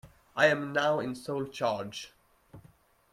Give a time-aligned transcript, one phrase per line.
[0.35, 2.11] I am now in sole charge.